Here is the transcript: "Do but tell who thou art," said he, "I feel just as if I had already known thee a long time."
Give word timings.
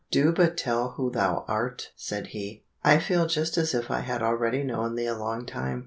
"Do 0.09 0.31
but 0.31 0.57
tell 0.57 0.93
who 0.97 1.11
thou 1.11 1.45
art," 1.47 1.91
said 1.95 2.25
he, 2.29 2.63
"I 2.83 2.97
feel 2.97 3.27
just 3.27 3.55
as 3.55 3.75
if 3.75 3.91
I 3.91 3.99
had 3.99 4.23
already 4.23 4.63
known 4.63 4.95
thee 4.95 5.05
a 5.05 5.15
long 5.15 5.45
time." 5.45 5.79